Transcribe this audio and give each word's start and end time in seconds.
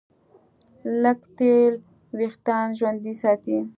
لږ 1.03 1.19
تېل 1.37 1.73
وېښتيان 2.17 2.67
ژوندي 2.77 3.13
ساتي. 3.21 3.57